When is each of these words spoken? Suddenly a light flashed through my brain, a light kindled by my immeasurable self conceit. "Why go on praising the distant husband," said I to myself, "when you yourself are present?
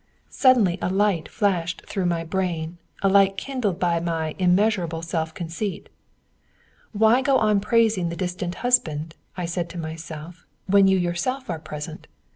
Suddenly 0.31 0.79
a 0.81 0.89
light 0.89 1.29
flashed 1.29 1.83
through 1.85 2.07
my 2.07 2.23
brain, 2.23 2.79
a 3.03 3.07
light 3.07 3.37
kindled 3.37 3.79
by 3.79 3.99
my 3.99 4.33
immeasurable 4.39 5.03
self 5.03 5.31
conceit. 5.31 5.89
"Why 6.91 7.21
go 7.21 7.37
on 7.37 7.59
praising 7.59 8.09
the 8.09 8.15
distant 8.15 8.55
husband," 8.65 9.15
said 9.45 9.65
I 9.67 9.69
to 9.69 9.77
myself, 9.77 10.43
"when 10.65 10.87
you 10.87 10.97
yourself 10.97 11.51
are 11.51 11.59
present? 11.59 12.07